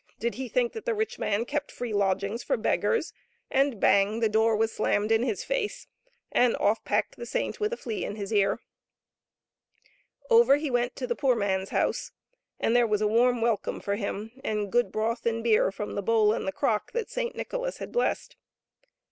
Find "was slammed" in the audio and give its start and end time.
4.57-5.11